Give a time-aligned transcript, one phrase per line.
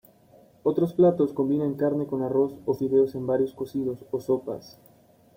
[0.63, 4.79] Otros platos combinan carne con arroz o fideos en varios cocidos o sopas.